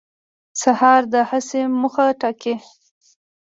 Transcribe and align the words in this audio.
سهار 0.61 1.01
د 1.13 1.15
هڅې 1.29 1.61
موخه 1.79 2.07
ټاکي. 2.21 2.55